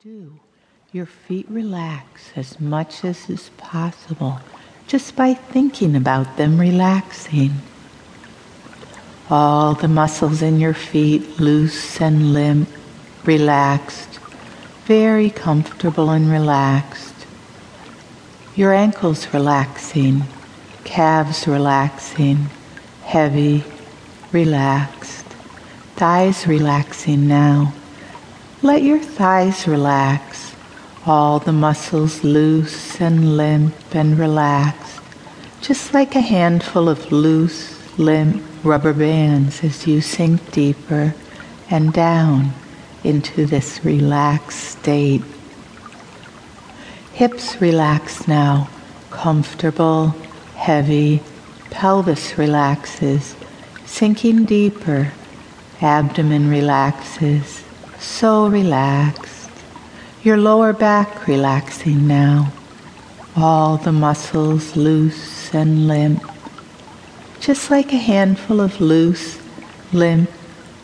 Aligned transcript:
do, 0.00 0.40
your 0.92 1.06
feet 1.06 1.46
relax 1.48 2.32
as 2.34 2.60
much 2.60 3.04
as 3.04 3.28
is 3.28 3.50
possible 3.56 4.40
just 4.86 5.14
by 5.14 5.34
thinking 5.34 5.94
about 5.94 6.36
them 6.36 6.58
relaxing. 6.58 7.52
All 9.30 9.74
the 9.74 9.88
muscles 9.88 10.42
in 10.42 10.58
your 10.58 10.74
feet 10.74 11.38
loose 11.38 12.00
and 12.00 12.32
limp, 12.32 12.68
relaxed, 13.24 14.18
very 14.84 15.30
comfortable 15.30 16.10
and 16.10 16.30
relaxed. 16.30 17.26
Your 18.56 18.72
ankles 18.72 19.32
relaxing, 19.32 20.22
calves 20.84 21.46
relaxing, 21.46 22.46
heavy, 23.02 23.62
relaxed, 24.32 25.26
thighs 25.96 26.46
relaxing 26.46 27.28
now 27.28 27.72
let 28.62 28.80
your 28.84 29.00
thighs 29.00 29.66
relax, 29.66 30.54
all 31.04 31.40
the 31.40 31.52
muscles 31.52 32.22
loose 32.22 33.00
and 33.00 33.36
limp 33.36 33.74
and 33.92 34.16
relaxed, 34.16 35.00
just 35.60 35.92
like 35.92 36.14
a 36.14 36.20
handful 36.20 36.88
of 36.88 37.10
loose, 37.10 37.76
limp 37.98 38.40
rubber 38.62 38.92
bands 38.92 39.64
as 39.64 39.84
you 39.88 40.00
sink 40.00 40.52
deeper 40.52 41.12
and 41.70 41.92
down 41.92 42.52
into 43.02 43.46
this 43.46 43.84
relaxed 43.84 44.78
state. 44.78 45.22
Hips 47.14 47.60
relax 47.60 48.28
now, 48.28 48.70
comfortable, 49.10 50.14
heavy, 50.54 51.20
pelvis 51.70 52.38
relaxes, 52.38 53.34
sinking 53.86 54.44
deeper, 54.44 55.10
abdomen 55.80 56.48
relaxes, 56.48 57.64
so 58.02 58.48
relaxed. 58.48 59.50
Your 60.22 60.36
lower 60.36 60.72
back 60.72 61.26
relaxing 61.26 62.06
now. 62.06 62.52
All 63.36 63.76
the 63.76 63.92
muscles 63.92 64.76
loose 64.76 65.54
and 65.54 65.88
limp. 65.88 66.22
Just 67.40 67.70
like 67.70 67.92
a 67.92 67.96
handful 67.96 68.60
of 68.60 68.80
loose, 68.80 69.40
limp 69.92 70.30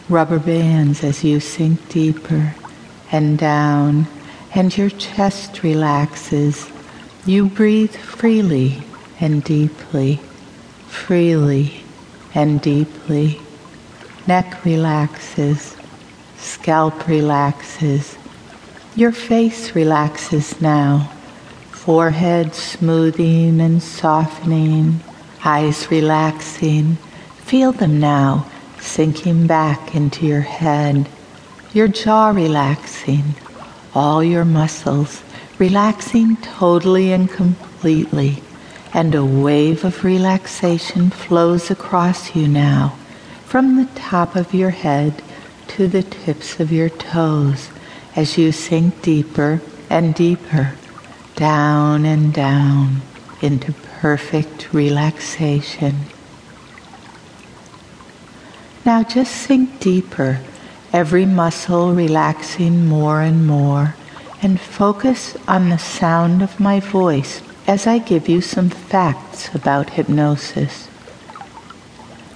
rubber 0.09 0.39
bands 0.39 1.05
as 1.05 1.23
you 1.23 1.41
sink 1.41 1.89
deeper 1.89 2.55
and 3.13 3.39
down 3.39 4.07
and 4.55 4.77
your 4.77 4.91
chest 4.91 5.63
relaxes. 5.63 6.71
You 7.27 7.47
breathe 7.47 7.95
freely 7.95 8.83
and 9.21 9.45
deeply, 9.45 10.17
freely 10.87 11.85
and 12.35 12.61
deeply. 12.61 13.41
Neck 14.27 14.65
relaxes 14.65 15.78
Scalp 16.39 17.09
relaxes. 17.09 18.17
Your 18.95 19.11
face 19.13 19.75
relaxes 19.75 20.61
now. 20.61 21.11
Forehead 21.73 22.55
smoothing 22.55 23.61
and 23.61 23.83
softening. 23.83 25.01
Eyes 25.45 25.91
relaxing. 25.91 26.97
Feel 27.45 27.73
them 27.73 27.99
now 27.99 28.49
sinking 28.81 29.49
back 29.49 29.97
into 29.97 30.27
your 30.27 30.43
head. 30.43 31.09
Your 31.73 31.89
jaw 31.89 32.31
relaxing. 32.31 33.35
All 33.95 34.23
your 34.23 34.45
muscles 34.45 35.23
relaxing 35.59 36.37
totally 36.37 37.13
and 37.13 37.29
completely. 37.29 38.43
And 38.95 39.15
a 39.15 39.25
wave 39.25 39.85
of 39.85 40.05
relaxation 40.05 41.11
flows 41.11 41.71
across 41.71 42.37
you 42.37 42.47
now 42.47 42.97
from 43.45 43.77
the 43.77 43.89
top 43.95 44.37
of 44.37 44.55
your 44.55 44.71
head 44.71 45.23
to 45.79 45.87
the 45.87 46.03
tips 46.03 46.59
of 46.59 46.73
your 46.73 46.89
toes 46.89 47.71
as 48.17 48.37
you 48.37 48.51
sink 48.51 49.01
deeper 49.01 49.63
and 49.89 50.13
deeper, 50.13 50.73
down 51.37 52.05
and 52.05 52.35
down 52.35 53.01
into 53.41 53.73
perfect 54.01 54.73
relaxation. 54.73 55.95
Now 58.85 59.05
just 59.05 59.33
sink 59.33 59.79
deeper, 59.79 60.41
every 60.93 61.25
muscle 61.25 61.95
relaxing 61.95 62.85
more 62.85 63.21
and 63.21 63.47
more, 63.47 63.95
and 64.43 64.61
focus 64.61 65.37
on 65.47 65.69
the 65.69 65.79
sound 65.79 66.43
of 66.43 66.59
my 66.59 66.81
voice 66.81 67.41
as 67.69 67.87
I 67.87 67.99
give 67.99 68.29
you 68.29 68.41
some 68.41 68.69
facts 68.69 69.55
about 69.55 69.91
hypnosis. 69.91 70.89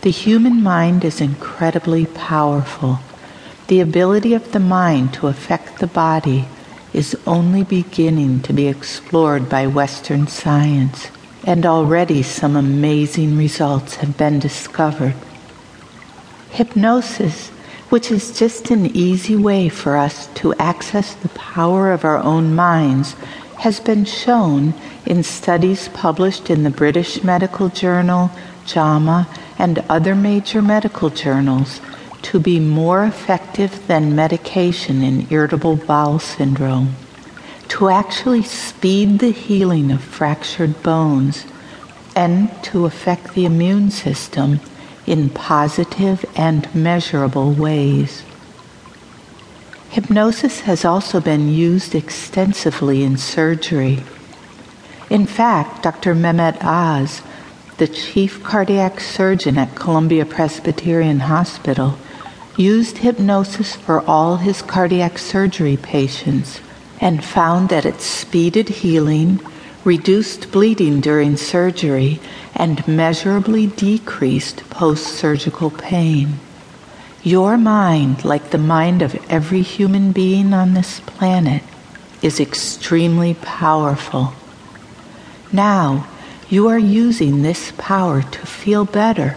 The 0.02 0.10
human 0.10 0.62
mind 0.62 1.04
is 1.04 1.20
incredibly 1.20 2.06
powerful 2.06 3.00
the 3.68 3.80
ability 3.80 4.34
of 4.34 4.52
the 4.52 4.60
mind 4.60 5.14
to 5.14 5.28
affect 5.28 5.78
the 5.78 5.86
body 5.86 6.46
is 6.92 7.16
only 7.26 7.64
beginning 7.64 8.40
to 8.42 8.52
be 8.52 8.68
explored 8.68 9.48
by 9.48 9.66
Western 9.66 10.26
science, 10.26 11.08
and 11.44 11.64
already 11.64 12.22
some 12.22 12.56
amazing 12.56 13.36
results 13.36 13.96
have 13.96 14.16
been 14.16 14.38
discovered. 14.38 15.14
Hypnosis, 16.50 17.48
which 17.88 18.10
is 18.10 18.38
just 18.38 18.70
an 18.70 18.86
easy 18.94 19.36
way 19.36 19.68
for 19.68 19.96
us 19.96 20.26
to 20.34 20.54
access 20.54 21.14
the 21.14 21.28
power 21.30 21.92
of 21.92 22.04
our 22.04 22.18
own 22.18 22.54
minds, 22.54 23.14
has 23.58 23.80
been 23.80 24.04
shown 24.04 24.74
in 25.06 25.22
studies 25.22 25.88
published 25.88 26.50
in 26.50 26.62
the 26.62 26.70
British 26.70 27.22
Medical 27.22 27.68
Journal, 27.68 28.30
JAMA, 28.66 29.28
and 29.58 29.84
other 29.88 30.14
major 30.14 30.60
medical 30.60 31.10
journals 31.10 31.80
to 32.22 32.40
be 32.40 32.58
more 32.60 33.04
effective 33.04 33.41
than 33.54 34.16
medication 34.16 35.02
in 35.02 35.26
irritable 35.30 35.76
bowel 35.76 36.18
syndrome, 36.18 36.94
to 37.68 37.88
actually 37.88 38.42
speed 38.42 39.18
the 39.18 39.32
healing 39.32 39.90
of 39.90 40.02
fractured 40.02 40.82
bones, 40.82 41.46
and 42.14 42.50
to 42.62 42.86
affect 42.86 43.34
the 43.34 43.44
immune 43.44 43.90
system 43.90 44.60
in 45.06 45.30
positive 45.30 46.24
and 46.36 46.72
measurable 46.74 47.52
ways. 47.52 48.22
Hypnosis 49.90 50.60
has 50.60 50.84
also 50.84 51.20
been 51.20 51.48
used 51.48 51.94
extensively 51.94 53.02
in 53.02 53.16
surgery. 53.18 54.02
In 55.10 55.26
fact, 55.26 55.82
Dr. 55.82 56.14
Mehmet 56.14 56.64
Oz, 56.64 57.20
the 57.76 57.88
chief 57.88 58.42
cardiac 58.42 59.00
surgeon 59.00 59.58
at 59.58 59.74
Columbia 59.74 60.24
Presbyterian 60.24 61.20
Hospital, 61.20 61.98
used 62.56 62.98
hypnosis 62.98 63.74
for 63.74 64.00
all 64.02 64.36
his 64.36 64.62
cardiac 64.62 65.18
surgery 65.18 65.76
patients 65.76 66.60
and 67.00 67.24
found 67.24 67.68
that 67.68 67.84
it 67.84 68.00
speeded 68.00 68.68
healing, 68.68 69.40
reduced 69.84 70.52
bleeding 70.52 71.00
during 71.00 71.36
surgery, 71.36 72.20
and 72.54 72.86
measurably 72.86 73.66
decreased 73.66 74.68
post 74.70 75.06
surgical 75.06 75.70
pain. 75.70 76.38
Your 77.22 77.56
mind, 77.56 78.24
like 78.24 78.50
the 78.50 78.58
mind 78.58 79.02
of 79.02 79.16
every 79.30 79.62
human 79.62 80.12
being 80.12 80.52
on 80.52 80.74
this 80.74 81.00
planet, 81.00 81.62
is 82.20 82.38
extremely 82.38 83.34
powerful. 83.34 84.34
Now, 85.52 86.06
you 86.48 86.68
are 86.68 86.78
using 86.78 87.42
this 87.42 87.72
power 87.78 88.22
to 88.22 88.46
feel 88.46 88.84
better 88.84 89.36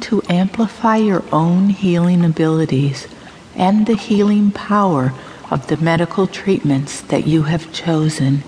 to 0.00 0.22
amplify 0.28 0.96
your 0.96 1.24
own 1.32 1.70
healing 1.70 2.24
abilities 2.24 3.08
and 3.54 3.86
the 3.86 3.96
healing 3.96 4.50
power 4.50 5.12
of 5.50 5.66
the 5.68 5.76
medical 5.76 6.26
treatments 6.26 7.00
that 7.02 7.26
you 7.26 7.44
have 7.44 7.72
chosen. 7.72 8.42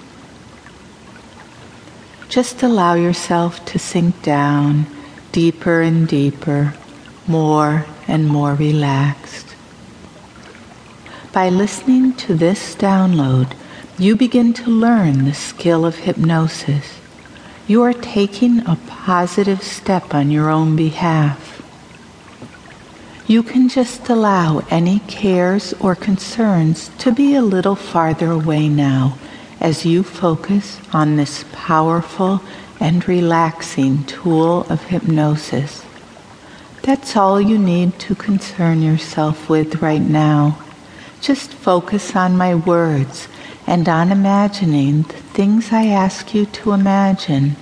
Just 2.29 2.62
allow 2.62 2.95
yourself 2.95 3.65
to 3.67 3.79
sink 3.79 4.23
down 4.23 4.87
deeper 5.33 5.81
and 5.81 6.09
deeper, 6.09 6.75
more 7.27 7.87
and 8.09 8.27
more 8.27 8.55
relaxed. 8.55 9.55
By 11.33 11.49
listening 11.51 12.15
to 12.15 12.34
this 12.34 12.75
download, 12.75 13.55
you 13.99 14.16
begin 14.16 14.53
to 14.54 14.71
learn 14.71 15.25
the 15.25 15.34
skill 15.34 15.84
of 15.84 15.97
hypnosis. 15.97 17.01
You 17.66 17.83
are 17.83 17.92
taking 17.92 18.66
a 18.66 18.78
positive 18.86 19.63
step 19.63 20.15
on 20.15 20.30
your 20.30 20.51
own 20.51 20.77
behalf 20.77 21.57
you 23.28 23.42
can 23.42 23.68
just 23.68 24.09
allow 24.09 24.63
any 24.71 25.01
cares 25.01 25.72
or 25.80 25.97
concerns 25.97 26.91
to 26.98 27.10
be 27.10 27.34
a 27.34 27.42
little 27.42 27.74
farther 27.74 28.30
away 28.30 28.68
now 28.68 29.18
as 29.59 29.84
you 29.84 30.04
focus 30.04 30.78
on 30.92 31.16
this 31.16 31.45
powerful 31.53 32.41
and 32.78 33.09
relaxing 33.09 34.04
tool 34.04 34.65
of 34.71 34.84
hypnosis. 34.84 35.84
That's 36.83 37.16
all 37.16 37.41
you 37.41 37.59
need 37.59 37.98
to 38.01 38.15
concern 38.15 38.80
yourself 38.80 39.48
with 39.48 39.83
right 39.83 40.01
now. 40.01 40.59
Just 41.21 41.53
focus 41.53 42.15
on 42.15 42.36
my 42.36 42.54
words 42.54 43.27
and 43.66 43.89
on 43.89 44.13
imagining 44.13 45.03
the 45.03 45.15
things 45.15 45.72
I 45.72 45.86
ask 45.86 46.34
you 46.34 46.47
to 46.47 46.72
imagine, 46.72 47.57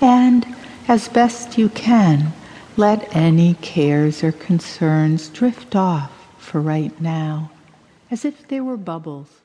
and 0.00 0.46
as 0.88 1.08
best 1.08 1.58
you 1.58 1.68
can, 1.68 2.32
let 2.76 3.14
any 3.14 3.54
cares 3.54 4.24
or 4.24 4.32
concerns 4.32 5.28
drift 5.28 5.76
off 5.76 6.10
for 6.38 6.60
right 6.60 6.98
now, 7.00 7.50
as 8.10 8.24
if 8.24 8.48
they 8.48 8.60
were 8.60 8.76
bubbles 8.78 9.42